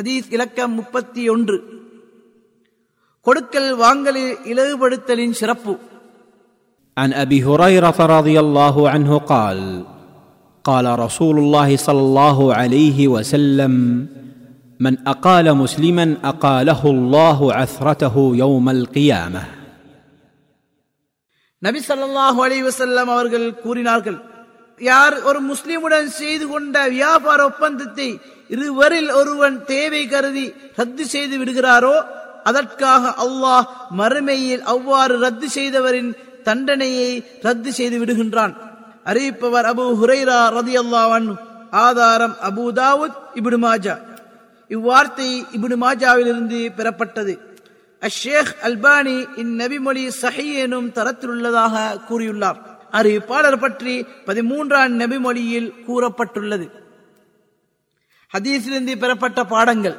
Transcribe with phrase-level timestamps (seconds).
[0.00, 1.58] ஹதீஸ் இலக்கம் முப்பத்தி ஒன்று
[3.26, 5.74] கொடுக்கல் வாங்கலில் இலகுபடுத்தலின் சிறப்பு
[6.96, 9.58] عن ابي هريره رضي الله عنه قال
[10.64, 13.72] قال رسول الله صلى الله عليه وسلم
[14.80, 19.42] من اقال مسلما اقاله الله عثرته يوم القيامه
[21.62, 24.18] நபி ஸல்லல்லாஹு அலைஹி வஸல்லம் அவர்கள் கூறினார்கள்
[24.79, 28.09] யார் ஒரு முஸ்லிமுடன் செய்து கொண்ட வியாபார ஒப்பந்தத்தை
[28.49, 30.45] இருவரில் ஒருவன் தேவை கருதி
[30.79, 31.95] ரத்து செய்து விடுகிறாரோ
[32.49, 33.65] அதற்காக அல்லாஹ்
[33.99, 36.11] மறுமையில் அவ்வாறு ரத்து செய்தவரின்
[36.47, 37.11] தண்டனையை
[37.45, 38.53] ரத்து செய்து விடுகின்றான்.
[39.09, 41.27] அறிவிப்பவர் அபு ஹுரைரா ரதியல்லாஹு அல்லாவன்
[41.85, 43.95] ஆதாரம் அபு தாவூத் இப்னு மாஜா.
[44.71, 47.33] இவ்வார்த்தை இப்னு மாஜாவிலிருந்து பெறப்பட்டது.
[48.01, 51.75] அஷேக் அல்பானி இந்நபிமொழி சஹி எனும் தரத்தில் உள்ளதாக
[52.09, 52.59] கூறியுள்ளார்.
[52.93, 53.93] அறிவிப்பாளர் பற்றி
[54.27, 56.67] பதிமூன்றாம் நபிமொழியில் கூறப்பட்டுள்ளது.
[58.31, 59.97] ஹதீஸிலிருந்து பெறப்பட்ட பாடங்கள்.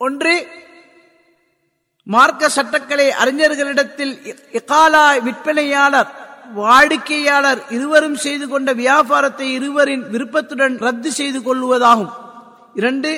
[0.00, 0.34] ஒன்று
[2.06, 4.14] மார்க்க சட்டக்கலை அறிஞர்களிடத்தில்
[4.52, 6.10] இகாலா விற்பனையாளர்
[6.54, 12.12] வாடிக்கையாளர் இருவரும் செய்து கொண்ட வியாபாரத்தை இருவரின் விருப்பத்துடன் ரத்து செய்து கொள்வதாகும்
[12.74, 13.10] இரண்டு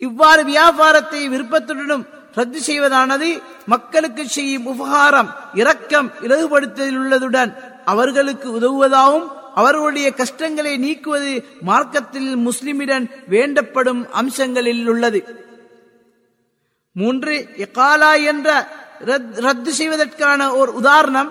[0.00, 2.04] இவ்வாறு வியாபாரத்தை விருப்பத்துடனும்
[2.34, 7.52] ரத்து செய்வதானது மக்களுக்கு செய்யும் உபகாரம் இரக்கம் இலகுபடுத்தலில் உள்ளதுடன்
[7.84, 15.20] அவர்களுக்கு உதவுவதாகவும் அவர்களுடைய கஷ்டங்களை நீக்குவது மார்க்கத்தில் முஸ்லிமிடன் வேண்டப்படும் அம்சங்களில் உள்ளது.
[16.96, 18.48] மூன்று எகாலா என்ற
[19.46, 21.30] ரத்து செய்வதற்கான ஒரு உதாரணம்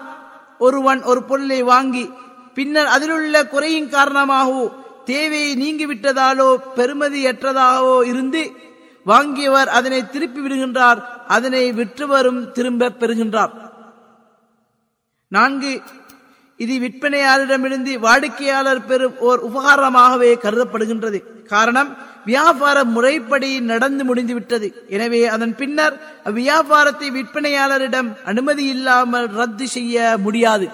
[0.58, 2.10] ஒருவன் ஒரு பொருளை வாங்கி
[2.54, 4.64] பின்னர் அதிலுள்ள குறையின் காரணமாகவோ
[5.06, 8.42] தேவையை நீங்கிவிட்டதாலோ பெருமதியற்றதாகவோ இருந்து
[9.06, 13.54] வாங்கியவர் அதனை திருப்பி விடுகின்றார் அதனை விற்றுவரும் திரும்ப பெறுகின்றார்.
[15.28, 15.72] நான்கு
[16.64, 21.20] இது விற்பனையாளரிடமிருந்து வாடிக்கையாளர் பெறும் ஓர் உபகாரமாகவே கருதப்படுகின்றது.
[21.54, 21.90] காரணம்
[22.26, 24.68] வியாபார முறைப்படி நடந்து முடிந்துவிட்டது.
[24.96, 25.96] எனவே அதன் பின்னர்
[26.30, 30.68] அவ்வியாபாரத்தை விற்பனையாளரிடம் அனுமதி இல்லாமல் ரத்து செய்ய முடியாது.